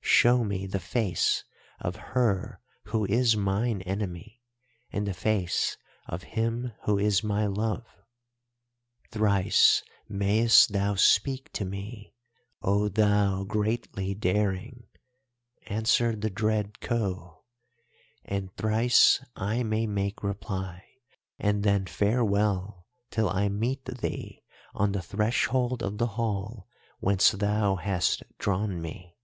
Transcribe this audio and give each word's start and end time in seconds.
Show 0.00 0.44
me 0.44 0.66
the 0.66 0.78
face 0.78 1.42
of 1.80 1.96
her 1.96 2.60
who 2.84 3.04
is 3.06 3.36
mine 3.36 3.82
enemy, 3.82 4.40
and 4.92 5.08
the 5.08 5.12
face 5.14 5.76
of 6.06 6.22
him 6.22 6.70
who 6.84 6.96
is 6.98 7.24
my 7.24 7.46
love.' 7.46 7.96
"'Thrice 9.10 9.82
mayest 10.08 10.72
thou 10.72 10.94
speak 10.94 11.52
to 11.54 11.64
me, 11.64 12.14
O 12.62 12.88
thou 12.88 13.42
greatly 13.42 14.14
daring,' 14.14 14.86
answered 15.66 16.20
the 16.20 16.30
dread 16.30 16.74
Khou, 16.78 17.38
'and 18.24 18.56
thrice 18.56 19.24
I 19.34 19.64
may 19.64 19.88
make 19.88 20.22
reply, 20.22 20.84
and 21.40 21.64
then 21.64 21.86
farewell 21.86 22.86
till 23.10 23.28
I 23.28 23.48
meet 23.48 23.84
thee 23.86 24.44
on 24.72 24.92
the 24.92 25.02
threshold 25.02 25.82
of 25.82 25.98
the 25.98 26.06
hall 26.14 26.68
whence 27.00 27.32
thou 27.32 27.74
hast 27.74 28.22
drawn 28.38 28.80
me. 28.80 29.16